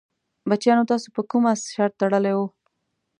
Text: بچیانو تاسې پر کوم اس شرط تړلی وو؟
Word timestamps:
بچیانو 0.49 0.89
تاسې 0.91 1.07
پر 1.15 1.23
کوم 1.29 1.43
اس 1.51 1.61
شرط 1.73 1.93
تړلی 2.01 2.33
وو؟ 2.37 2.45